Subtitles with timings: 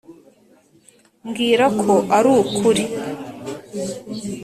[1.27, 2.83] mbwira ko arukuri